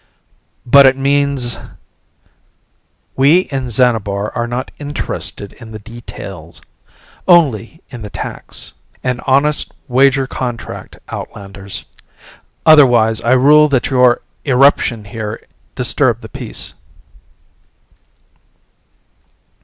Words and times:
"But 0.65 0.87
it 0.87 0.97
means" 0.97 1.59
"We 3.23 3.41
in 3.51 3.69
Xanabar 3.69 4.31
are 4.35 4.47
not 4.47 4.71
interested 4.79 5.53
in 5.53 5.73
the 5.73 5.77
details. 5.77 6.59
Only 7.27 7.83
in 7.91 8.01
the 8.01 8.09
tax. 8.09 8.73
An 9.03 9.19
honest 9.27 9.71
wager 9.87 10.25
contract, 10.25 10.97
outlanders. 11.13 11.85
Otherwise 12.65 13.21
I 13.21 13.33
rule 13.33 13.67
that 13.69 13.91
your 13.91 14.21
eruption 14.43 15.05
here 15.05 15.39
disturbed 15.75 16.23
the 16.23 16.29
peace." 16.29 16.73